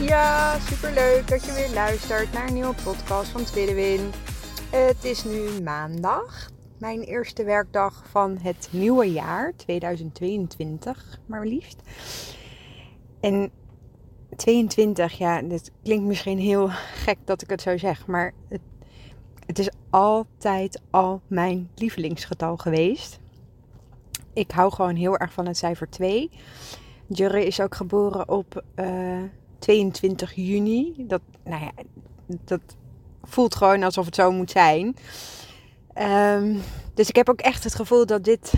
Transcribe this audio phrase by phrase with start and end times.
[0.00, 4.00] Ja, super leuk dat je weer luistert naar een nieuwe podcast van Tweede Win.
[4.70, 11.82] Het is nu maandag, mijn eerste werkdag van het nieuwe jaar 2022, maar liefst.
[13.20, 13.50] En
[14.36, 18.60] 22, ja, dit klinkt misschien heel gek dat ik het zo zeg, maar het,
[19.46, 23.18] het is altijd al mijn lievelingsgetal geweest.
[24.32, 26.30] Ik hou gewoon heel erg van het cijfer 2.
[27.06, 29.22] Jurre is ook geboren op uh,
[29.66, 30.94] 22 juni.
[30.98, 31.70] Dat, nou ja,
[32.26, 32.60] dat
[33.22, 34.96] voelt gewoon alsof het zo moet zijn.
[35.94, 36.60] Um,
[36.94, 38.52] dus ik heb ook echt het gevoel dat dit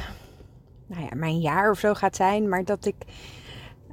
[0.87, 2.49] nou ja, mijn jaar of zo gaat zijn.
[2.49, 2.95] Maar dat ik.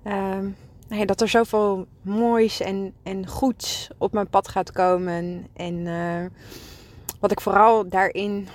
[0.03, 0.55] Um,
[0.87, 5.47] nou ja, dat er zoveel moois en, en goeds op mijn pad gaat komen.
[5.53, 6.25] En uh,
[7.19, 8.47] wat ik vooral daarin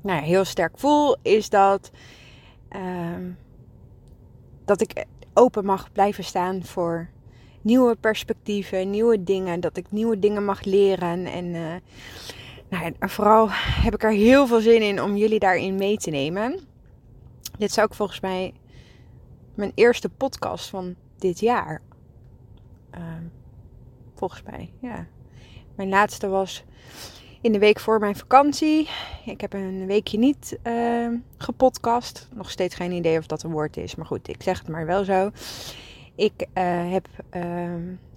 [0.00, 1.90] nou ja, heel sterk voel, is dat,
[2.76, 3.38] um,
[4.64, 7.08] dat ik open mag blijven staan voor
[7.60, 9.60] nieuwe perspectieven, nieuwe dingen.
[9.60, 11.26] Dat ik nieuwe dingen mag leren.
[11.26, 11.74] En uh,
[12.68, 16.60] nou vooral heb ik er heel veel zin in om jullie daarin mee te nemen.
[17.58, 18.54] Dit is ook volgens mij
[19.54, 21.82] mijn eerste podcast van dit jaar.
[22.94, 23.00] Uh,
[24.14, 25.06] volgens mij, ja.
[25.74, 26.64] Mijn laatste was
[27.40, 28.88] in de week voor mijn vakantie.
[29.24, 32.28] Ik heb een weekje niet uh, gepodcast.
[32.34, 33.94] Nog steeds geen idee of dat een woord is.
[33.94, 35.30] Maar goed, ik zeg het maar wel zo.
[36.14, 37.42] Ik uh, heb uh,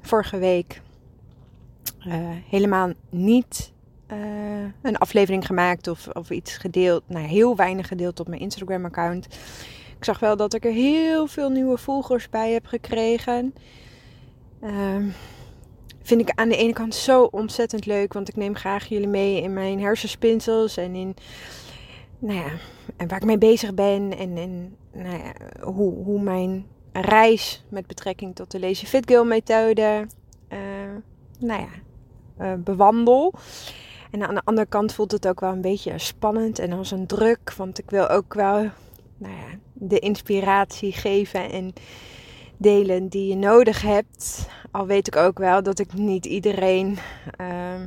[0.01, 0.81] vorige week
[2.07, 2.13] uh,
[2.49, 3.71] helemaal niet
[4.81, 7.03] een aflevering gemaakt of, of iets gedeeld.
[7.07, 9.25] Nou, heel weinig gedeeld op mijn Instagram-account.
[9.97, 13.53] Ik zag wel dat ik er heel veel nieuwe volgers bij heb gekregen.
[16.03, 18.13] Vind ik aan de ene kant zo ontzettend leuk.
[18.13, 20.77] Want ik neem graag jullie mee in mijn hersenspinsels.
[20.77, 21.15] En in
[22.19, 22.51] nou ja,
[22.97, 24.17] en waar ik mee bezig ben.
[24.17, 29.25] En, en nou ja, hoe, hoe mijn reis met betrekking tot de Lazy Fit Girl
[29.25, 30.07] methode.
[30.49, 30.59] Uh,
[31.39, 31.69] nou ja,
[32.45, 33.33] uh, bewandel.
[34.11, 37.07] En aan de andere kant voelt het ook wel een beetje spannend en als een
[37.07, 37.53] druk.
[37.57, 38.69] Want ik wil ook wel
[39.17, 41.73] nou ja, de inspiratie geven en
[42.63, 44.47] delen die je nodig hebt.
[44.71, 46.97] Al weet ik ook wel dat ik niet iedereen
[47.41, 47.81] uh,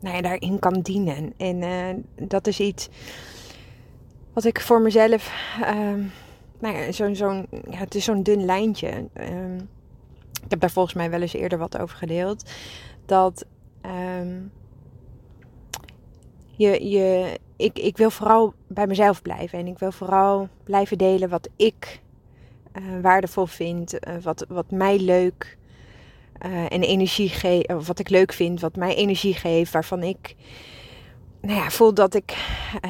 [0.00, 1.32] nou ja, daarin kan dienen.
[1.36, 2.88] En uh, dat is iets
[4.32, 5.32] wat ik voor mezelf.
[5.60, 6.04] Uh,
[6.58, 9.08] nou ja, zo'n, zo'n, het is zo'n dun lijntje.
[9.12, 9.56] Ehm,
[10.44, 12.50] ik heb daar volgens mij wel eens eerder wat over gedeeld.
[13.06, 13.44] Dat
[13.80, 14.38] ehm,
[16.56, 19.58] je, je, ik, ik wil vooral bij mezelf blijven.
[19.58, 22.00] En ik wil vooral blijven delen wat ik
[22.72, 23.94] uh, waardevol vind.
[23.94, 25.56] Uh, wat, wat mij leuk
[26.46, 27.86] uh, en energie geeft.
[27.86, 28.60] Wat ik leuk vind.
[28.60, 29.72] Wat mij energie geeft.
[29.72, 30.34] Waarvan ik
[31.40, 32.36] nou ja, voel dat ik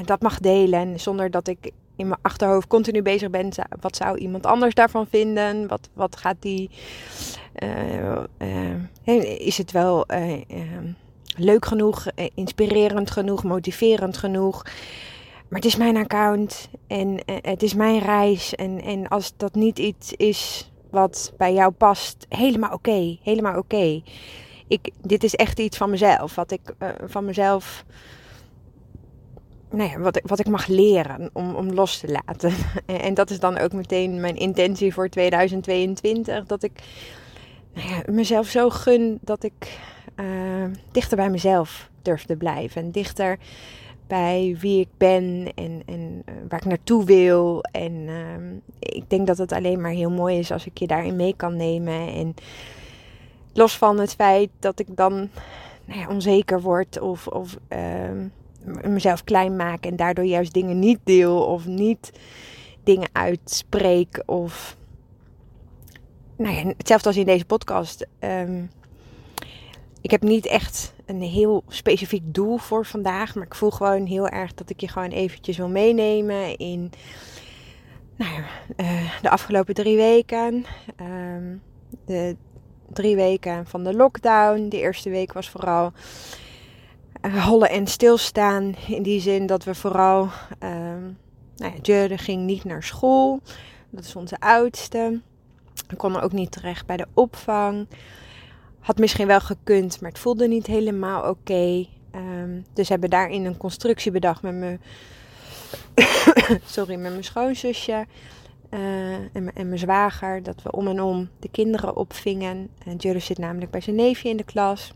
[0.05, 1.01] dat mag delen.
[1.01, 3.53] Zonder dat ik in mijn achterhoofd continu bezig ben.
[3.81, 5.69] Wat zou iemand anders daarvan vinden?
[5.69, 6.71] Wat, wat gaat die.
[9.39, 10.07] is het wel
[11.37, 14.63] leuk genoeg, inspirerend genoeg, motiverend genoeg.
[15.51, 18.55] Maar het is mijn account en het is mijn reis.
[18.55, 23.19] En, en als dat niet iets is wat bij jou past, helemaal oké.
[23.23, 24.03] Helemaal oké.
[24.69, 26.35] Ik, dit is echt iets van mezelf.
[26.35, 27.85] Wat ik uh, van mezelf.
[29.71, 32.53] Nou ja, wat, wat ik mag leren om, om los te laten.
[33.07, 36.47] en dat is dan ook meteen mijn intentie voor 2022.
[36.47, 36.73] Dat ik
[37.75, 39.79] nou ja, mezelf zo gun dat ik
[40.17, 40.27] uh,
[40.93, 42.83] dichter bij mezelf durf te blijven.
[42.83, 43.39] En dichter
[44.11, 47.63] bij wie ik ben en, en uh, waar ik naartoe wil.
[47.63, 51.17] En uh, ik denk dat het alleen maar heel mooi is als ik je daarin
[51.17, 52.13] mee kan nemen.
[52.13, 52.35] En
[53.53, 55.29] los van het feit dat ik dan
[55.85, 58.27] nou ja, onzeker word of, of ehm,
[58.93, 62.13] mezelf klein maak en daardoor juist dingen niet deel of niet
[62.85, 64.23] dingen uitspreek.
[64.27, 64.77] Of
[66.37, 68.07] nou ja, hetzelfde als in deze podcast.
[68.21, 68.71] Um,
[70.01, 73.35] ik heb niet echt een heel specifiek doel voor vandaag.
[73.35, 76.93] Maar ik voel gewoon heel erg dat ik je gewoon eventjes wil meenemen in
[78.17, 78.45] nou ja,
[78.77, 80.65] uh, de afgelopen drie weken.
[81.01, 81.63] Um,
[82.05, 82.37] de
[82.93, 84.69] drie weken van de lockdown.
[84.69, 85.93] De eerste week was vooral
[87.27, 88.75] uh, hollen en stilstaan.
[88.89, 90.29] In die zin dat we vooral...
[90.63, 91.19] Um,
[91.57, 93.41] nou ja, ging niet naar school.
[93.91, 95.21] Dat is onze oudste.
[95.89, 97.87] Ik kon ook niet terecht bij de opvang.
[98.81, 101.87] Had misschien wel gekund, maar het voelde niet helemaal oké.
[102.11, 104.81] Ehm, dus hebben daarin een constructie bedacht met mijn,
[106.65, 108.07] sorry, met mijn schoonzusje
[108.71, 110.43] uh, en, en, mijn zwager.
[110.43, 112.69] Dat we om en om de kinderen opvingen.
[112.85, 114.93] En Juris zit namelijk bij zijn neefje in de klas.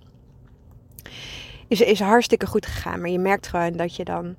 [1.69, 3.01] Is, is hartstikke goed gegaan.
[3.01, 4.35] Maar je merkt gewoon dat je dan,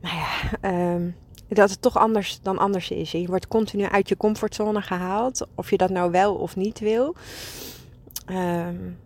[0.00, 1.16] nou ja, um,
[1.48, 3.10] dat het toch anders dan anders is.
[3.10, 5.46] Je wordt continu uit je comfortzone gehaald.
[5.54, 7.14] Of je dat nou wel of niet wil.
[8.30, 8.98] Um,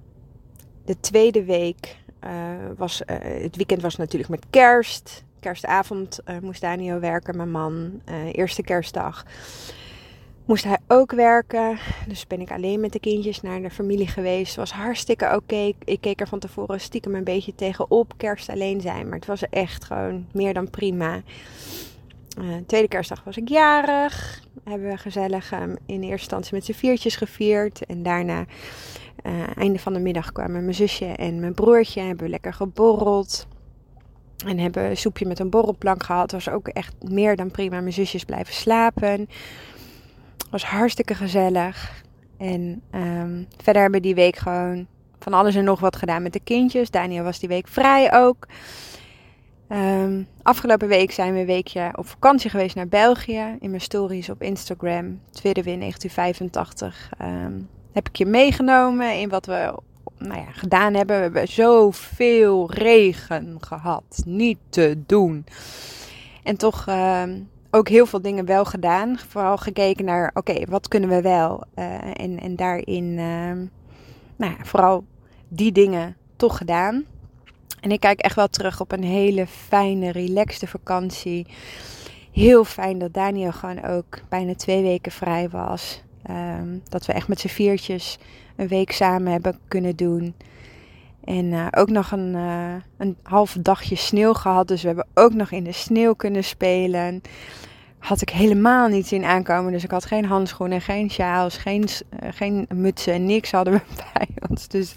[0.85, 2.31] de tweede week uh,
[2.77, 5.25] was, uh, het weekend was natuurlijk met kerst.
[5.41, 8.01] Kerstavond uh, moest Daniel werken, mijn man.
[8.33, 9.25] eerste kerstdag
[10.45, 11.79] moest hij ook werken.
[12.09, 14.57] Dus ben ik alleen met de kindjes naar de familie geweest.
[14.57, 15.73] Was hartstikke oké.
[15.85, 18.15] Ik keek er van tevoren stiekem een beetje tegenop.
[18.17, 19.09] Kerst alleen zijn.
[19.09, 21.23] Maar het was echt gewoon meer dan prima.
[22.67, 24.43] Tweede kerstdag was ik jarig.
[24.65, 27.87] Hebben we gezellig um, in eerste instantie met z'n viertjes gevierd.
[27.87, 28.45] En daarna,
[29.23, 32.01] uh, einde van de middag, kwamen mijn zusje en mijn broertje.
[32.01, 33.47] Hebben lekker geborreld.
[34.47, 36.33] En hebben een soepje met een borrelplank gehad.
[36.33, 37.81] Was ook echt meer dan prima.
[37.81, 39.29] Mijn zusjes blijven slapen.
[40.51, 42.03] Was hartstikke gezellig.
[42.39, 44.87] En um, verder hebben die week gewoon
[45.19, 46.91] van alles en nog wat gedaan met de kindjes.
[46.91, 48.47] Daniel was die week vrij ook.
[49.69, 53.57] Um, afgelopen week zijn we een weekje op vakantie geweest naar België.
[53.61, 59.47] In mijn stories op Instagram, tweede win 1985, um, heb ik je meegenomen in wat
[59.47, 59.75] we
[60.19, 61.17] nou ja, gedaan hebben.
[61.17, 64.23] We hebben zoveel regen gehad.
[64.27, 65.45] Niet te doen.
[66.43, 69.19] En toch um, ook heel veel dingen wel gedaan.
[69.29, 71.65] Vooral gekeken naar, oké, wat kunnen we wel?
[71.75, 73.15] Uh, en, en daarin,
[74.37, 75.05] nou ja, vooral
[75.49, 77.05] die dingen toch gedaan.
[77.81, 81.47] En ik kijk echt wel terug op een hele fijne, relaxte vakantie.
[82.33, 86.03] Heel fijn dat Daniel gewoon ook bijna twee weken vrij was.
[86.31, 88.19] Um, dat we echt met z'n viertjes
[88.57, 90.35] een week samen hebben kunnen doen.
[91.25, 94.69] En uh, ook nog een, uh, een half dagje sneeuw gehad.
[94.69, 97.23] Dus we hebben ook nog in de sneeuw kunnen spelen.
[97.99, 99.73] Had ik helemaal niet zien aankomen.
[99.73, 101.83] Dus ik had geen handschoenen, geen sjaals, geen,
[102.23, 103.81] uh, geen mutsen en niks hadden we
[104.15, 104.69] bij ons.
[104.69, 104.95] Dus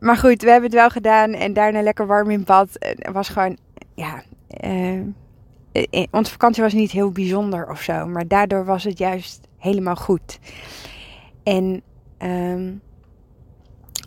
[0.00, 1.32] maar goed, we hebben het wel gedaan.
[1.32, 2.68] En daarna lekker warm in bad.
[2.72, 3.56] Het was gewoon,
[3.94, 4.22] ja...
[6.10, 8.06] Onze vakantie was niet heel bijzonder of zo.
[8.06, 10.38] Maar daardoor was het juist helemaal goed.
[11.42, 11.82] En
[12.18, 12.80] um,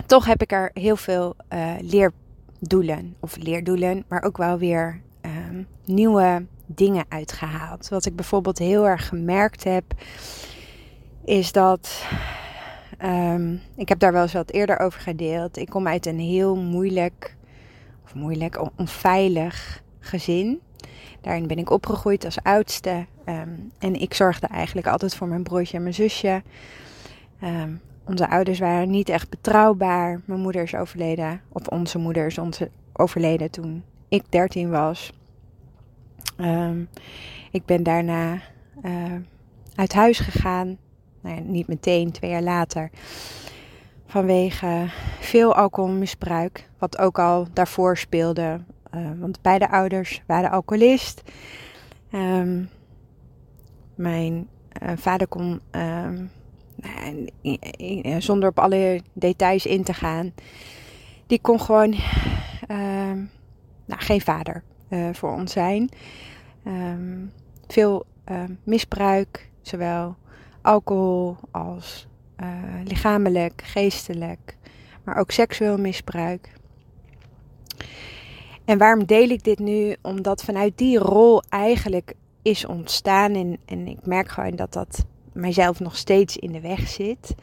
[0.05, 3.15] toch heb ik er heel veel uh, leerdoelen.
[3.19, 7.89] Of leerdoelen, maar ook wel weer um, nieuwe dingen uitgehaald.
[7.89, 9.83] Wat ik bijvoorbeeld heel erg gemerkt heb,
[11.25, 12.05] is dat
[13.03, 15.57] Um, ik heb daar wel eens wat eerder over gedeeld.
[15.57, 17.35] Ik kom uit een heel moeilijk,
[18.03, 20.61] of moeilijk, onveilig gezin.
[21.21, 23.05] Daarin ben ik opgegroeid als oudste.
[23.25, 26.41] Um, en ik zorgde eigenlijk altijd voor mijn broertje en mijn zusje.
[27.43, 30.21] Um, onze ouders waren niet echt betrouwbaar.
[30.25, 35.13] Mijn moeder is overleden, of onze moeder is onze overleden toen ik 13 was.
[37.51, 38.41] ik ben daarna
[38.83, 39.13] uh,
[39.75, 40.77] uit huis gegaan
[41.27, 42.89] nou ja, niet meteen, twee jaar later.
[44.05, 44.89] Vanwege
[45.19, 48.59] veel alcoholmisbruik, wat ook al daarvoor speelde.
[48.95, 51.21] Uh, want beide ouders waren alcoholist.
[52.11, 52.69] Um,
[53.95, 54.47] mijn
[54.83, 56.31] uh, vader kon, um,
[57.41, 60.33] nou, zonder op alle details in te gaan,
[61.27, 61.99] die kon gewoon uh,
[63.85, 64.63] nou, geen vader
[65.11, 65.89] voor ons zijn.
[67.67, 68.05] Veel
[68.63, 70.15] misbruik, zowel
[70.61, 72.07] alcohol als
[72.83, 74.57] lichamelijk, geestelijk,
[75.03, 76.49] maar ook seksueel misbruik.
[78.67, 79.95] En waarom deel ik dit nu?
[80.01, 85.79] Omdat vanuit die rol eigenlijk is ontstaan en, en ik merk gewoon dat dat mijzelf
[85.79, 87.35] nog steeds in de weg zit.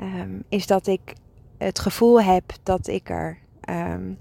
[0.00, 1.12] Um, is dat ik
[1.58, 3.38] het gevoel heb dat ik er
[3.70, 4.18] um,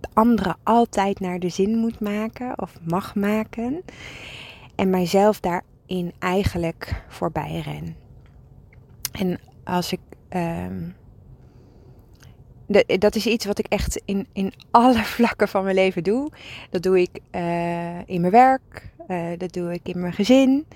[0.00, 3.82] de anderen altijd naar de zin moet maken of mag maken.
[4.74, 7.96] En mijzelf daar in eigenlijk voorbij ren.
[9.12, 10.00] En als ik.
[10.28, 10.94] De,
[12.98, 16.30] dat is iets wat ik echt in, in alle vlakken van mijn leven doe.
[16.70, 20.66] Dat doe ik uh, in mijn werk, uh, dat doe ik in mijn gezin,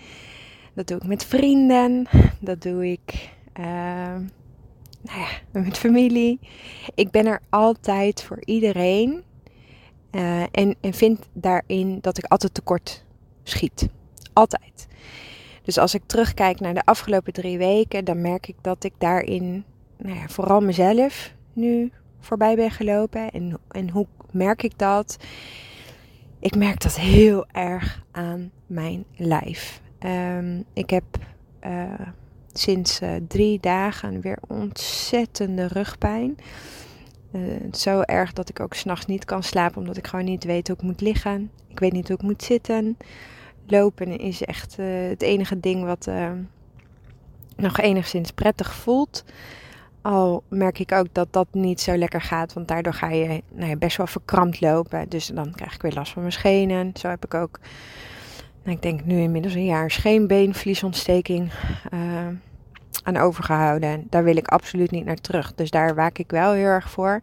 [0.75, 2.07] dat doe ik met vrienden,
[2.39, 3.65] dat doe ik uh,
[5.05, 6.39] nou ja, met familie.
[6.95, 9.23] Ik ben er altijd voor iedereen
[10.11, 13.05] eh, en, en vind daarin dat ik altijd tekort
[13.43, 13.89] schiet.
[14.33, 14.87] Altijd.
[15.63, 19.65] Dus als ik terugkijk naar de afgelopen drie weken, dan merk ik dat ik daarin
[19.97, 23.31] nou ja, vooral mezelf nu voorbij ben gelopen.
[23.31, 25.17] En, en hoe merk ik dat?
[26.39, 29.83] Ik merk dat heel erg aan mijn lijf.
[30.01, 31.05] Um, ik heb
[31.67, 32.01] uh,
[32.53, 36.37] sinds uh, drie dagen weer ontzettende rugpijn.
[37.33, 40.69] Uh, zo erg dat ik ook s'nachts niet kan slapen, omdat ik gewoon niet weet
[40.69, 41.51] hoe ik moet liggen.
[41.69, 42.97] Ik weet niet hoe ik moet zitten.
[43.67, 44.77] Lopen is echt
[45.09, 46.09] het enige ding wat
[47.57, 49.25] nog enigszins prettig voelt.
[50.05, 53.69] Al merk ik ook dat dat niet zo lekker gaat, want daardoor ga je nou
[53.69, 55.09] ja, best wel verkrampt lopen.
[55.09, 56.91] Dus dan krijg ik weer last van mijn schenen.
[56.95, 57.59] Zo heb ik ook,
[58.63, 61.53] nou, ik denk nu inmiddels een jaar, scheenbeenvliesontsteking
[61.95, 62.01] uh,
[63.03, 64.07] aan overgehouden.
[64.11, 65.55] Daar wil ik absoluut niet naar terug.
[65.55, 67.21] Dus daar waak ik wel heel erg voor.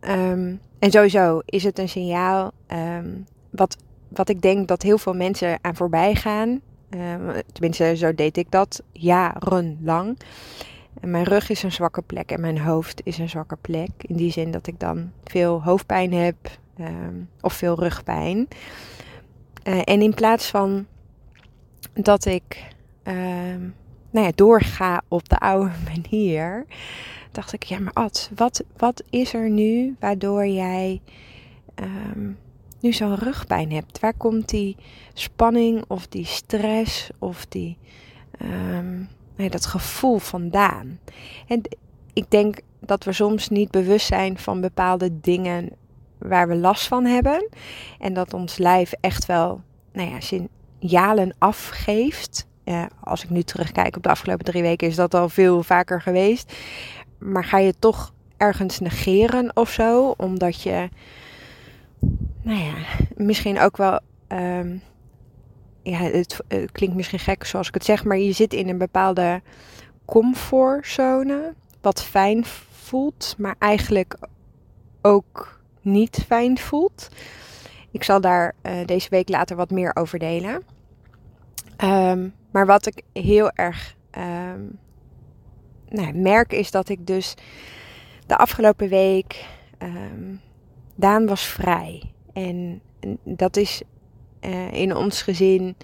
[0.00, 3.76] Um, en sowieso is het een signaal um, wat,
[4.08, 6.60] wat ik denk dat heel veel mensen aan voorbij gaan.
[6.90, 7.14] Uh,
[7.52, 10.18] tenminste, zo deed ik dat jarenlang.
[11.00, 13.90] En mijn rug is een zwakke plek en mijn hoofd is een zwakke plek.
[13.96, 16.36] In die zin dat ik dan veel hoofdpijn heb
[16.80, 18.48] um, of veel rugpijn.
[19.64, 20.86] Uh, en in plaats van
[21.92, 23.74] dat ik um,
[24.10, 26.66] nou ja, doorga op de oude manier,
[27.32, 31.00] dacht ik, ja maar Ad, wat, wat is er nu waardoor jij
[31.74, 32.38] um,
[32.80, 34.00] nu zo'n rugpijn hebt?
[34.00, 34.76] Waar komt die
[35.12, 37.76] spanning of die stress of die
[39.50, 40.98] dat gevoel vandaan?
[41.46, 41.62] En
[42.12, 45.70] ik denk dat we soms niet bewust zijn van bepaalde dingen
[46.18, 47.48] waar we last van hebben.
[47.98, 49.60] En dat ons lijf echt wel,
[49.92, 52.46] nou ja, signalen afgeeft.
[53.00, 56.52] Als ik nu terugkijk op de afgelopen drie weken, is dat al veel vaker geweest.
[57.18, 60.88] Maar ga je toch ergens negeren of zo, omdat je,
[62.42, 62.74] nou ja,
[63.16, 64.82] misschien ook wel um,
[65.82, 68.78] ja, het, het, klinkt misschien gek zoals ik het zeg, maar je zit in een
[68.78, 69.42] bepaalde
[70.04, 74.16] comfortzone, wat fijn voelt, maar eigenlijk
[75.02, 77.08] ook niet fijn voelt.
[77.90, 80.62] Ik zal daar uh, deze week later wat meer over delen.
[81.84, 84.78] Um, maar wat ik heel erg um,
[85.88, 87.34] nou, merk is dat ik dus
[88.26, 89.44] de afgelopen week
[89.78, 90.40] um,
[90.94, 92.02] Daan was vrij.
[92.32, 92.80] En
[93.24, 93.82] dat is
[94.44, 95.76] uh, in ons gezin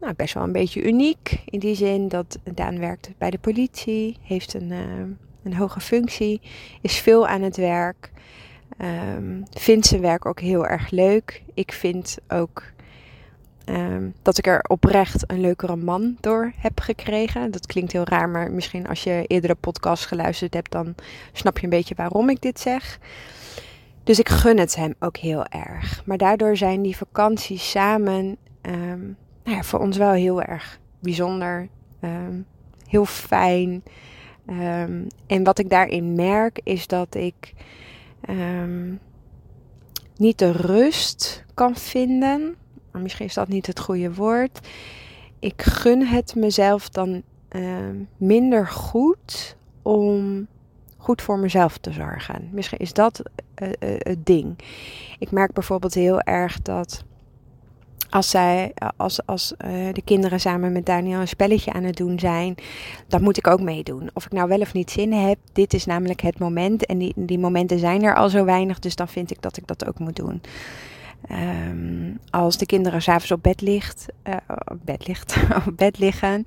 [0.00, 1.42] nou, best wel een beetje uniek.
[1.44, 4.78] In die zin dat Daan werkt bij de politie, heeft een, uh,
[5.42, 6.40] een hoge functie,
[6.80, 8.10] is veel aan het werk.
[9.16, 11.42] Um, vindt zijn werk ook heel erg leuk.
[11.54, 12.62] Ik vind ook
[13.64, 17.50] um, dat ik er oprecht een leukere man door heb gekregen.
[17.50, 20.94] Dat klinkt heel raar, maar misschien als je eerdere podcast geluisterd hebt, dan
[21.32, 22.98] snap je een beetje waarom ik dit zeg.
[24.08, 26.02] Dus ik gun het hem ook heel erg.
[26.06, 31.68] Maar daardoor zijn die vakanties samen um, nou ja, voor ons wel heel erg bijzonder.
[32.00, 32.46] Um,
[32.86, 33.82] heel fijn.
[34.46, 37.54] Um, en wat ik daarin merk is dat ik
[40.16, 42.56] niet de rust kan vinden.
[42.92, 44.68] Misschien is dat niet het goede woord.
[45.38, 47.22] Ik gun het mezelf dan
[48.16, 50.46] minder goed om
[50.98, 52.48] goed voor mezelf te zorgen.
[52.52, 53.22] Misschien is dat
[53.62, 54.58] uh, uh, het ding.
[55.18, 57.04] Ik merk bijvoorbeeld heel erg dat
[58.10, 62.18] als, zij, als, als uh, de kinderen samen met Daniel een spelletje aan het doen
[62.18, 62.54] zijn,
[63.06, 64.10] dan moet ik ook meedoen.
[64.12, 66.86] Of ik nou wel of niet zin heb, dit is namelijk het moment.
[66.86, 69.86] En die, momenten zijn er al zo weinig, dus dan vind ik dat ik dat
[69.86, 70.40] ook moet doen.
[71.30, 74.06] Um, als de kinderen s'avonds op bed ligt,
[74.64, 75.36] op bed ligt,
[75.66, 76.44] op bed liggen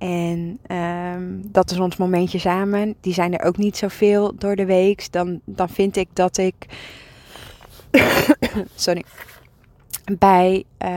[0.00, 2.94] en um, dat is ons momentje samen.
[3.00, 5.12] Die zijn er ook niet zoveel door de week.
[5.12, 6.54] Dan, dan vind ik dat ik.
[8.74, 9.04] Sorry.
[10.18, 10.64] Bij.
[10.78, 10.88] Uh,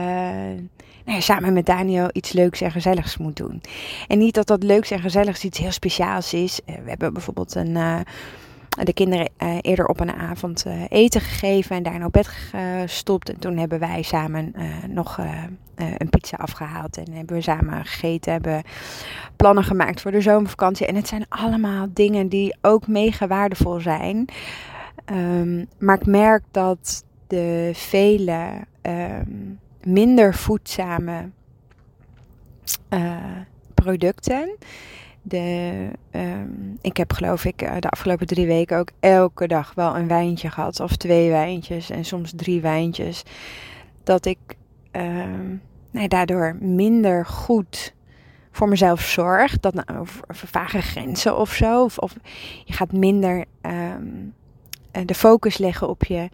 [1.04, 3.60] nou ja, samen met Daniel iets leuks en gezelligs moet doen.
[4.08, 6.60] En niet dat dat leuks en gezelligs iets heel speciaals is.
[6.66, 7.70] Uh, we hebben bijvoorbeeld een.
[7.70, 8.00] Uh,
[8.82, 13.28] de kinderen uh, eerder op een avond uh, eten gegeven en daarna op bed gestopt.
[13.28, 15.18] En toen hebben wij samen uh, nog
[15.76, 18.32] een pizza afgehaald en hebben we samen gegeten.
[18.32, 18.62] Hebben
[19.36, 20.86] plannen gemaakt voor de zomervakantie.
[20.86, 24.28] En het zijn allemaal dingen die ook mega waardevol zijn.
[25.12, 28.50] Um, maar ik merk dat de vele
[28.82, 31.30] um, minder voedzame
[33.74, 34.56] producten
[35.26, 39.96] de, um, ik heb geloof ik eh, de afgelopen drie weken ook elke dag wel
[39.96, 40.80] een wijntje gehad.
[40.80, 43.22] Of twee wijntjes en soms drie wijntjes.
[44.02, 44.38] Dat ik
[44.92, 47.94] um, nee, daardoor minder goed
[48.50, 49.60] voor mezelf zorg.
[49.60, 51.84] Dat nou, over, vage grenzen of zo.
[51.84, 52.16] Of, of
[52.64, 54.34] je gaat minder um,
[55.04, 56.28] de focus leggen op je,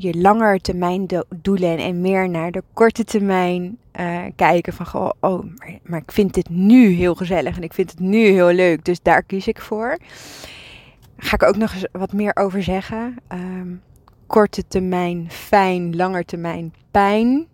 [0.00, 5.44] je langer termijn doelen en meer naar de korte termijn uh, kijken van goh, oh,
[5.82, 9.02] maar, ik vind dit nu heel gezellig en ik vind het nu heel leuk, dus
[9.02, 9.98] daar kies ik voor.
[11.16, 13.16] Ga ik ook nog eens wat meer over zeggen.
[13.32, 13.82] Um,
[14.26, 17.46] korte termijn fijn, langer termijn pijn.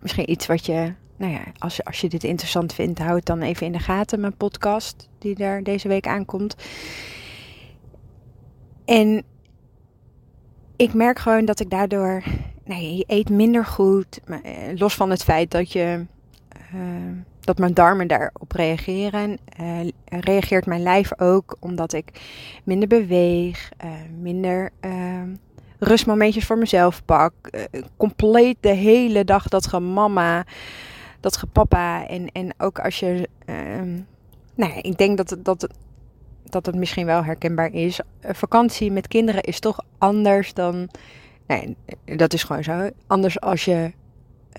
[0.00, 3.42] Misschien iets wat je nou ja, als, als je dit interessant vindt, houd het dan
[3.42, 6.56] even in de gaten, mijn podcast die er deze week aankomt.
[8.84, 9.24] En
[10.78, 12.22] ik merk gewoon dat ik daardoor,
[12.64, 16.06] nou ja, je eet minder goed, maar, eh, los van het feit dat je,
[16.74, 16.80] uh,
[17.40, 22.20] dat mijn darmen daarop reageren, uh, reageert mijn lijf ook omdat ik
[22.64, 23.70] minder beweeg,
[24.20, 24.70] minder
[25.78, 27.32] rustmomentjes voor mezelf pak,
[27.96, 30.44] compleet de hele dag dat gemama
[31.20, 32.06] dat gepapa.
[32.06, 33.28] En, en ook als je.
[33.46, 33.56] Uh,
[34.54, 35.68] nou ik denk dat, dat,
[36.50, 38.00] dat het misschien wel herkenbaar is.
[38.20, 40.88] vakantie met kinderen is toch anders dan.
[41.46, 41.76] Nee,
[42.16, 42.90] dat is gewoon zo.
[43.06, 43.92] Anders als je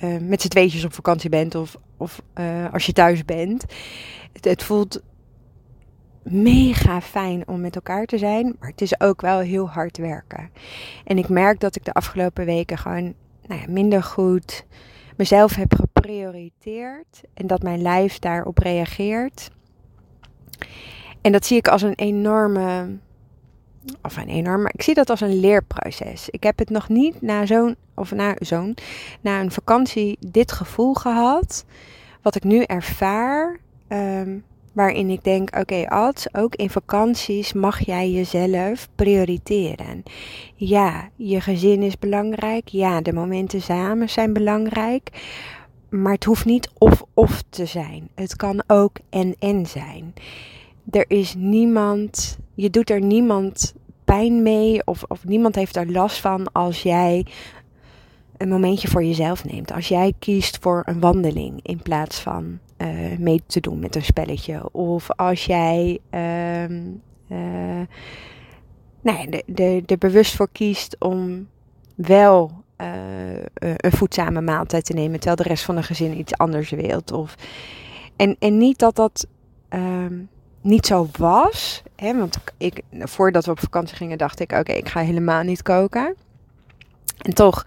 [0.03, 3.65] uh, met z'n tweetjes op vakantie bent of, of uh, als je thuis bent.
[4.34, 5.01] Het, het, voelt
[6.24, 10.50] mega fijn om met elkaar te zijn, maar het is ook wel heel hard werken.
[11.03, 13.13] En ik merk dat ik de afgelopen weken gewoon
[13.48, 14.65] nou ja, minder goed
[15.17, 19.50] mezelf heb geprioriteerd en dat mijn lijf daarop reageert.
[21.21, 22.97] En dat zie ik als een enorme,
[24.01, 26.29] of een enorme, ik zie dat als een leerproces.
[26.29, 28.75] Ik heb het nog niet na zo'n, of na zo'n,
[29.21, 31.65] na een vakantie dit gevoel gehad.
[32.21, 34.38] Wat ik nu ervaar, ehm,
[34.73, 40.03] waarin ik denk: oké, okay, ook in vakanties mag jij jezelf prioriteren.
[40.55, 42.67] Ja, je gezin is belangrijk.
[42.67, 45.09] Ja, de momenten samen zijn belangrijk.
[45.89, 48.09] Maar het hoeft niet of-of te zijn.
[48.15, 50.13] Het kan ook en-en zijn.
[50.91, 56.19] Er is niemand, je doet er niemand pijn mee of, of niemand heeft er last
[56.19, 57.25] van als jij
[58.38, 59.72] een momentje voor jezelf neemt.
[59.72, 64.03] Als jij kiest voor een wandeling in plaats van uh, mee te doen met een
[64.03, 64.72] spelletje.
[64.72, 67.38] Of als jij um, uh,
[69.01, 71.48] nou ja, er, er bewust voor kiest om
[71.96, 72.88] wel uh,
[73.75, 77.11] een voedzame maaltijd te nemen, terwijl de rest van de gezin iets anders wilt.
[77.11, 77.35] Of,
[78.16, 79.27] en, en niet dat dat
[79.70, 80.29] um,
[80.61, 81.83] niet zo was.
[81.95, 85.61] Hè, want ik, voordat we op vakantie gingen, dacht ik: oké, ik ga helemaal niet
[85.61, 86.15] koken.
[87.17, 87.65] En toch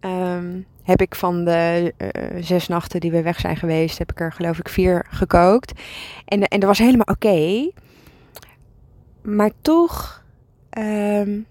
[0.00, 4.20] um, heb ik van de uh, zes nachten die we weg zijn geweest, heb ik
[4.20, 5.80] er geloof ik vier gekookt.
[6.24, 7.70] En, en dat was helemaal oké.
[9.22, 10.24] Maar toch,
[10.78, 11.46] um,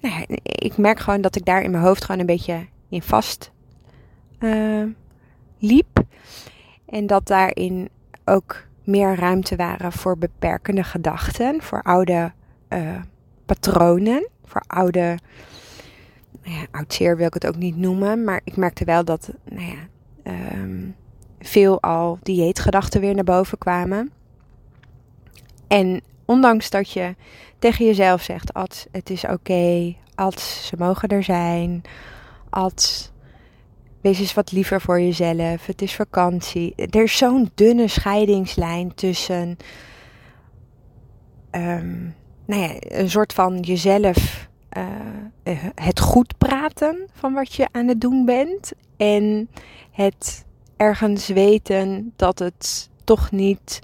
[0.00, 3.52] nou ik merk gewoon dat ik daar in mijn hoofd gewoon een beetje in vast
[4.38, 4.84] uh,
[5.58, 6.02] liep.
[6.86, 7.88] En dat daarin
[8.24, 12.32] ook meer ruimte waren voor beperkende gedachten, voor oude
[12.68, 13.00] uh,
[13.46, 15.18] patronen, voor oude
[16.42, 18.24] nou ja, oud zeer wil ik het ook niet noemen.
[18.24, 19.88] Maar ik merkte wel dat nou ja,
[20.54, 20.96] um,
[21.40, 24.10] veel al dieetgedachten weer naar boven kwamen.
[25.66, 27.14] En ondanks dat je
[27.58, 29.94] tegen jezelf zegt: Ad, het is oké.
[30.14, 31.82] Ad, ze mogen er zijn.
[32.50, 33.11] Ad,
[34.02, 35.66] wees eens wat liever voor jezelf.
[35.66, 36.74] Het is vakantie.
[36.74, 39.56] Er is zo'n dunne scheidingslijn tussen.
[41.50, 42.14] Um,
[42.46, 48.00] nou ja, een soort van jezelf uh, het goed praten van wat je aan het
[48.00, 48.72] doen bent.
[48.96, 49.48] En
[49.90, 50.44] het
[50.76, 53.80] ergens weten dat het toch niet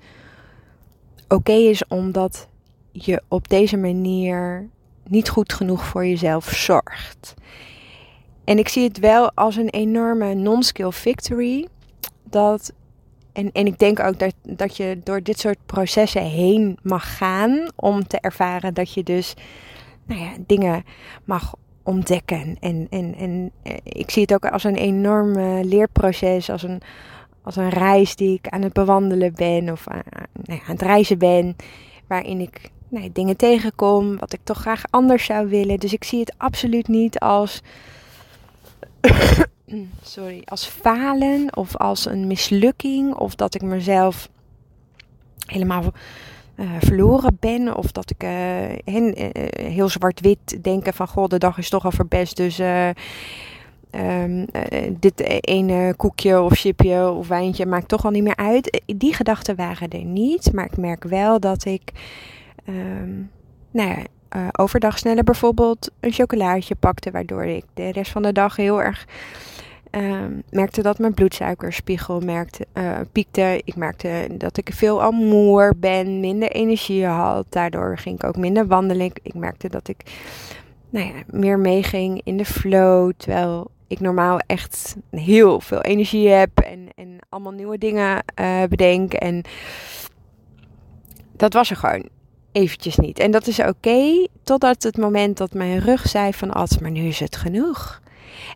[1.29, 2.49] oké is omdat
[2.93, 4.69] je op deze manier
[5.09, 7.35] niet goed genoeg voor jezelf zorgt.
[8.49, 11.67] En ik zie het wel als een enorme non-skill victory.
[12.25, 12.73] Dat,
[13.33, 17.69] en, en ik denk ook dat, dat je door dit soort processen heen mag gaan
[17.77, 19.35] om te ervaren dat je dus
[20.07, 20.85] nou ja, dingen
[21.25, 22.57] mag ontdekken.
[22.61, 26.81] En, en, en eh, ik zie het ook als een enorm leerproces, als een,
[27.43, 30.83] als een reis die ik aan het bewandelen ben of aan, nou ja, aan het
[30.83, 31.57] reizen ben,
[32.07, 35.79] waarin ik nou, dingen tegenkom wat ik toch graag anders zou willen.
[35.79, 37.63] Dus ik zie het absoluut niet als,
[40.03, 44.29] sorry, als falen of als een mislukking of dat ik mezelf
[45.47, 45.85] helemaal
[46.57, 47.77] uh, verloren ben.
[47.77, 48.21] Of dat ik
[48.85, 49.29] hen, uh,
[49.73, 51.09] heel zwart-wit denken van...
[51.09, 52.61] Goh, de dag is toch al verbest, dus...
[53.91, 54.47] Um,
[55.01, 58.83] dit ene koekje of chipje of wijntje maakt toch al niet meer uit.
[58.87, 60.53] Die gedachten waren er niet.
[60.53, 61.93] Maar ik merk wel dat ik...
[62.69, 63.31] Um,
[63.71, 64.03] nou ja,
[64.53, 67.11] overdag sneller bijvoorbeeld een chocolaatje pakte.
[67.11, 69.07] Waardoor ik de rest van de dag heel erg
[69.91, 73.61] Um, merkte dat mijn bloedsuikerspiegel merkte, uh, piekte.
[73.64, 77.47] Ik merkte dat ik veel al moer ben, minder energie had.
[77.49, 79.12] Daardoor ging ik ook minder wandelen.
[79.23, 80.03] Ik merkte dat ik
[80.91, 83.12] nou ja, meer meeging in de flow.
[83.17, 89.12] Terwijl ik normaal echt heel veel energie heb en, en allemaal nieuwe dingen uh, bedenk.
[89.12, 89.43] En
[91.37, 92.09] dat was er gewoon
[92.53, 93.19] eventjes niet.
[93.19, 96.53] En dat is oké, totdat het moment dat mijn rug zei van...
[96.53, 98.01] Ad, maar nu is het genoeg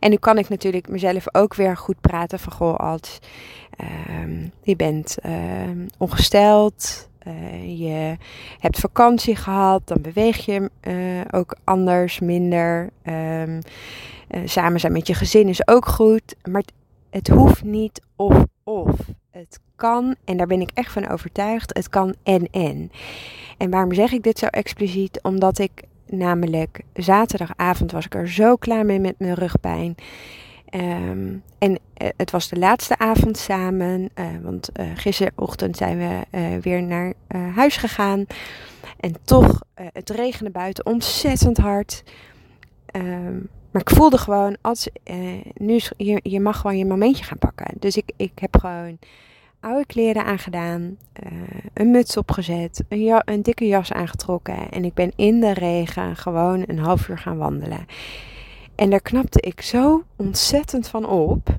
[0.01, 3.19] En nu kan ik natuurlijk mezelf ook weer goed praten van goh, als
[3.77, 8.17] ehm, je bent ehm, ongesteld, uh, je
[8.59, 12.91] hebt vakantie gehad, dan beweeg je uh, ook anders, minder.
[13.05, 13.59] Um,
[14.31, 16.63] uh, samen zijn met je gezin is ook goed, maar
[17.11, 18.91] het hoeft niet of of.
[19.33, 22.91] Het kan, en daar ben ik echt van overtuigd, het kan en en.
[23.59, 25.23] En waarom zeg ik dit zo expliciet?
[25.23, 29.95] Omdat ik namelijk zaterdagavond was ik er zo klaar mee met mijn rugpijn.
[30.75, 36.21] Um, en uh, het was de laatste avond samen, uh, want uh, gisterochtend zijn we
[36.61, 37.13] weer naar
[37.55, 38.27] huis gegaan.
[39.01, 42.03] En toch, het regende buiten ontzettend hard.
[42.97, 44.89] Um, maar ik voelde gewoon, als,
[45.55, 47.75] nu is, je, je mag gewoon je momentje gaan pakken.
[47.79, 48.99] Dus ik, ik heb gewoon
[49.61, 50.97] oude kleren aangedaan,
[51.75, 54.71] een muts opgezet, een, ja, een dikke jas aangetrokken.
[54.71, 57.87] En ik ben in de regen gewoon een half uur gaan wandelen.
[58.75, 61.59] En daar knapte ik zo ontzettend van op.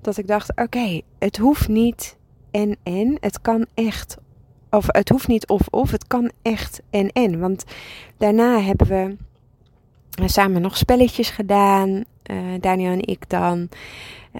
[0.00, 2.16] Dat ik dacht: oké, het hoeft niet
[2.50, 3.16] en en.
[3.20, 4.16] Het kan echt.
[4.70, 5.90] Of het hoeft niet of of.
[5.90, 7.40] Het kan echt en en.
[7.40, 7.64] Want
[8.16, 9.16] daarna hebben we
[10.28, 12.04] samen nog spelletjes gedaan.
[12.30, 13.68] Uh, Daniel en ik dan.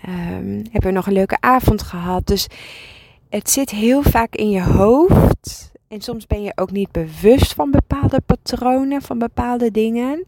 [0.08, 2.26] Um, hebben we nog een leuke avond gehad.
[2.26, 2.46] Dus
[3.28, 5.72] het zit heel vaak in je hoofd.
[5.88, 10.24] En soms ben je ook niet bewust van bepaalde patronen, van bepaalde dingen.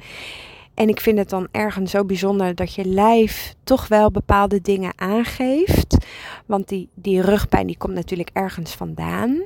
[0.75, 4.93] En ik vind het dan ergens zo bijzonder dat je lijf toch wel bepaalde dingen
[4.97, 6.07] aangeeft.
[6.47, 9.43] Want die, die rugpijn die komt natuurlijk ergens vandaan.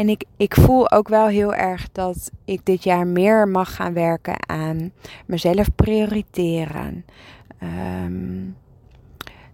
[0.00, 3.92] En ik, ik voel ook wel heel erg dat ik dit jaar meer mag gaan
[3.92, 4.92] werken aan
[5.26, 7.04] mezelf prioriteren.
[8.04, 8.56] Um,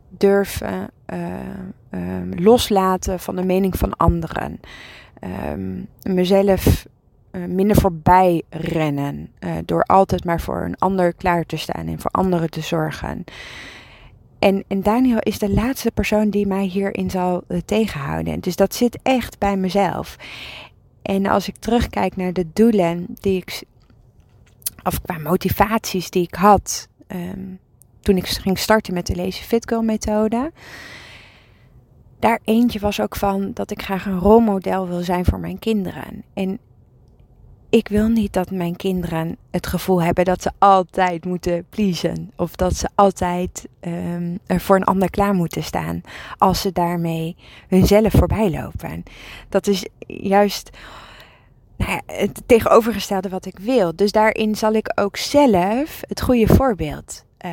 [0.08, 1.18] durven uh,
[1.90, 4.60] um, loslaten van de mening van anderen.
[5.50, 6.86] Um, mezelf
[7.32, 9.30] uh, minder voorbij rennen.
[9.40, 13.24] Uh, door altijd maar voor een ander klaar te staan en voor anderen te zorgen.
[14.46, 18.40] En, en Daniel is de laatste persoon die mij hierin zal uh, tegenhouden.
[18.40, 20.16] Dus dat zit echt bij mezelf.
[21.02, 23.62] En als ik terugkijk naar de doelen die ik.
[24.82, 26.88] of qua motivaties die ik had.
[27.08, 27.58] Um,
[28.00, 30.52] toen ik ging starten met de Lazy Fit Girl methode.
[32.18, 36.24] Daar eentje was ook van dat ik graag een rolmodel wil zijn voor mijn kinderen.
[36.34, 36.58] En
[37.76, 42.32] ik wil niet dat mijn kinderen het gevoel hebben dat ze altijd moeten pleasen.
[42.36, 46.00] Of dat ze altijd um, er voor een ander klaar moeten staan.
[46.38, 47.36] Als ze daarmee
[47.68, 49.02] hunzelf voorbij lopen.
[49.48, 50.70] Dat is juist
[51.76, 53.96] nou ja, het tegenovergestelde wat ik wil.
[53.96, 57.52] Dus daarin zal ik ook zelf het goede voorbeeld uh,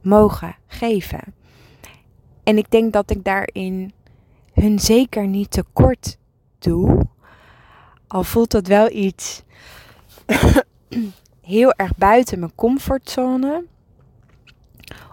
[0.00, 1.34] mogen geven.
[2.42, 3.92] En ik denk dat ik daarin
[4.52, 6.16] hun zeker niet tekort
[6.58, 7.06] doe.
[8.08, 9.42] Al voelt dat wel iets
[11.42, 13.64] heel erg buiten mijn comfortzone.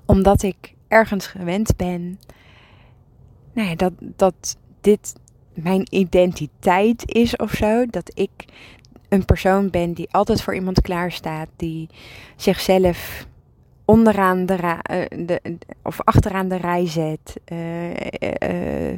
[0.06, 2.20] Omdat ik ergens gewend ben.
[3.54, 5.14] Nou ja, dat, dat dit
[5.54, 7.86] mijn identiteit is of zo.
[7.86, 8.46] Dat ik
[9.10, 11.48] een persoon ben die altijd voor iemand klaarstaat.
[11.56, 11.90] Die
[12.36, 13.28] zichzelf
[13.86, 17.36] onderaan de, ra uh, de, of achteraan de rij zet.
[17.52, 18.90] Uh, uh,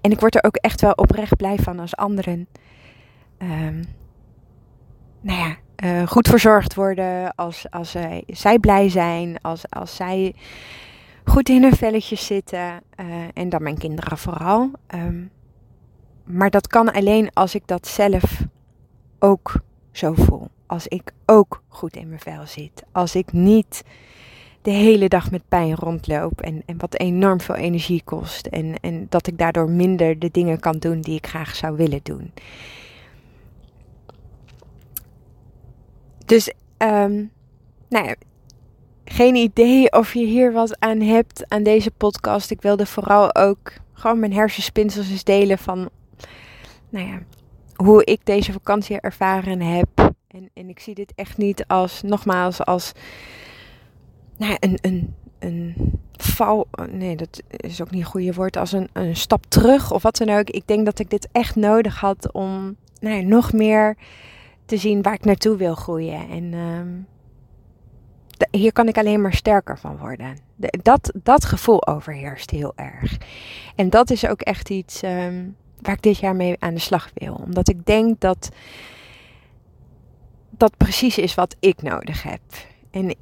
[0.00, 2.48] en ik word er ook echt wel oprecht blij van als anderen
[3.38, 3.84] um,
[5.20, 10.34] nou ja, uh, goed verzorgd worden, als, als zij, zij blij zijn, als, als zij
[11.24, 12.82] goed in hun velletjes zitten.
[13.00, 14.70] Uh, en dan mijn kinderen vooral.
[14.94, 15.30] Um,
[16.24, 18.44] maar dat kan alleen als ik dat zelf
[19.18, 19.60] ook
[19.92, 20.48] zo voel.
[20.66, 22.84] Als ik ook goed in mijn vel zit.
[22.92, 23.84] Als ik niet
[24.62, 28.46] de hele dag met pijn rondloop en, en wat enorm veel energie kost.
[28.46, 32.00] En, en dat ik daardoor minder de dingen kan doen die ik graag zou willen
[32.02, 32.32] doen.
[36.26, 37.30] Dus, um,
[37.88, 38.14] nou ja,
[39.04, 42.50] geen idee of je hier wat aan hebt aan deze podcast.
[42.50, 45.88] Ik wilde vooral ook gewoon mijn hersenspinsels eens delen van,
[46.88, 47.18] nou ja,
[47.76, 50.14] hoe ik deze vakantie ervaren heb.
[50.28, 52.92] En, en ik zie dit echt niet als, nogmaals, als
[54.36, 55.74] nou ja, een, een, een
[56.16, 56.66] val.
[56.90, 58.56] Nee, dat is ook niet een goede woord.
[58.56, 60.50] Als een, een stap terug of wat dan ook.
[60.50, 63.96] Ik denk dat ik dit echt nodig had om nou ja, nog meer
[64.66, 66.28] te zien waar ik naartoe wil groeien.
[66.28, 67.06] En um,
[68.50, 70.38] hier kan ik alleen maar sterker van worden.
[70.56, 73.16] De, dat, dat gevoel overheerst heel erg.
[73.74, 77.10] En dat is ook echt iets um, waar ik dit jaar mee aan de slag
[77.14, 77.34] wil.
[77.34, 78.48] Omdat ik denk dat
[80.50, 82.40] dat precies is wat ik nodig heb.
[82.90, 83.14] En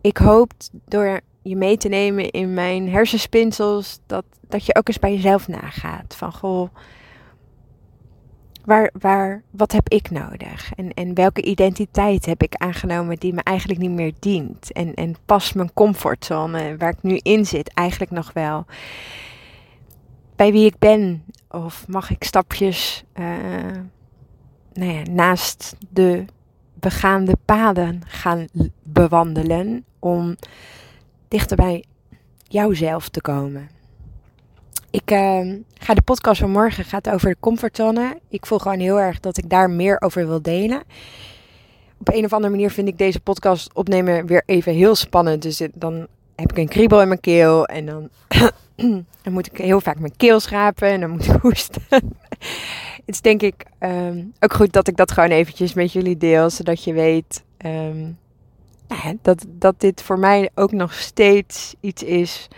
[0.00, 0.52] ik hoop
[0.84, 5.48] door je mee te nemen in mijn hersenspinsels dat, dat je ook eens bij jezelf
[5.48, 6.16] nagaat.
[6.16, 6.68] Van goh
[8.64, 10.72] waar, waar, wat heb ik nodig?
[10.74, 14.72] En, en welke identiteit heb ik aangenomen die me eigenlijk niet meer dient?
[14.72, 18.66] En, en past mijn comfortzone, waar ik nu in zit, eigenlijk nog wel
[20.36, 21.24] bij wie ik ben?
[21.48, 23.26] Of mag ik stapjes uh,
[24.72, 26.24] nou ja, naast de
[26.74, 28.46] begaande paden gaan
[28.82, 30.36] bewandelen om
[31.28, 31.84] dichter bij
[32.48, 33.68] jouzelf te komen?
[34.94, 38.18] Ik uh, ga de podcast van morgen gaat over de comfortzone.
[38.28, 40.82] Ik voel gewoon heel erg dat ik daar meer over wil delen.
[41.98, 45.42] Op een of andere manier vind ik deze podcast opnemen weer even heel spannend.
[45.42, 48.08] Dus dan heb ik een kriebel in mijn keel en dan,
[49.22, 51.82] dan moet ik heel vaak mijn keel schrapen en dan moet ik hoesten.
[51.88, 52.02] Het
[53.04, 56.84] is denk ik um, ook goed dat ik dat gewoon eventjes met jullie deel, zodat
[56.84, 58.18] je weet um,
[58.88, 62.48] nou dat, dat dit voor mij ook nog steeds iets is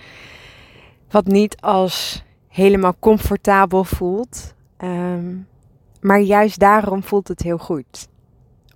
[1.11, 2.25] wat niet als
[2.57, 4.55] helemaal comfortabel voelt.
[4.79, 5.47] Um,
[6.01, 8.09] maar juist daarom voelt het heel goed.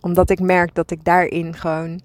[0.00, 2.00] Omdat ik merk dat ik daarin gewoon.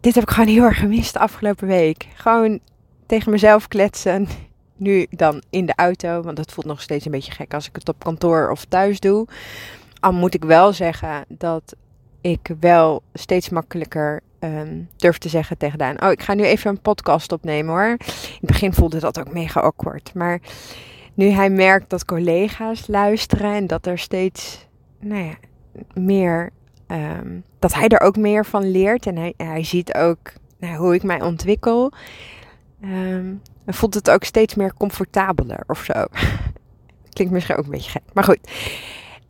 [0.00, 2.06] Dit heb ik gewoon heel erg gemist de afgelopen week.
[2.14, 2.60] Gewoon
[3.06, 4.26] tegen mezelf kletsen.
[4.76, 7.74] Nu dan in de auto, want het voelt nog steeds een beetje gek als ik
[7.74, 9.26] het op kantoor of thuis doe.
[10.00, 11.76] Al moet ik wel zeggen dat
[12.20, 16.70] ik wel steeds makkelijker um, durf te zeggen tegen Daan: Oh, ik ga nu even
[16.70, 17.88] een podcast opnemen hoor.
[17.88, 17.98] In
[18.40, 20.14] het begin voelde dat ook mega awkward.
[20.14, 20.40] Maar
[21.14, 24.66] nu hij merkt dat collega's luisteren en dat er steeds
[25.00, 25.34] nou ja,
[25.94, 26.50] meer.
[26.86, 30.94] Um, dat hij er ook meer van leert en hij, hij ziet ook nou, hoe
[30.94, 31.92] ik mij ontwikkel.
[32.84, 35.92] Um, voelt het ook steeds meer comfortabeler of zo.
[37.12, 38.02] Klinkt misschien ook een beetje gek.
[38.12, 38.38] Maar goed.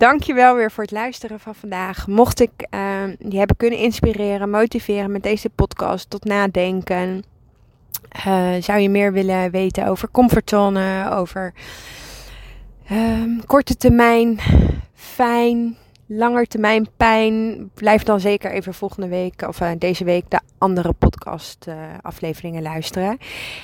[0.02, 2.06] Dankjewel weer voor het luisteren van vandaag.
[2.06, 7.24] Mocht ik uh, je hebben kunnen inspireren, motiveren met deze podcast tot nadenken.
[8.26, 11.54] Uh, zou je meer willen weten over comfortzone, over
[12.90, 14.38] um, korte termijn
[14.94, 17.70] fijn, langer termijn pijn?
[17.74, 22.62] Blijf dan zeker even volgende week of uh, deze week de andere podcast uh, afleveringen
[22.62, 23.18] luisteren.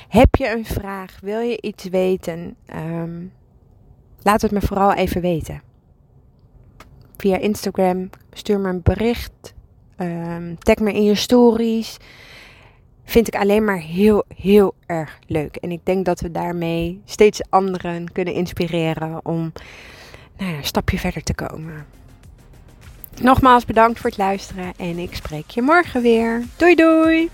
[0.09, 1.17] Heb je een vraag?
[1.21, 2.55] Wil je iets weten?
[2.75, 3.31] Um,
[4.23, 5.67] laat het me vooral even weten
[7.19, 8.09] via Instagram.
[8.31, 9.53] Stuur me een bericht.
[9.97, 11.97] Um, tag me in je stories.
[13.03, 15.55] Vind ik alleen maar heel, heel erg leuk.
[15.55, 19.51] En ik denk dat we daarmee steeds anderen kunnen inspireren om
[20.37, 21.85] nou ja, een stapje verder te komen.
[23.21, 26.43] Nogmaals bedankt voor het luisteren en ik spreek je morgen weer.
[26.55, 27.29] Doei doei!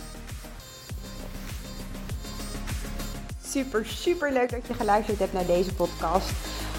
[3.48, 6.32] Super, super leuk dat je geluisterd hebt naar deze podcast.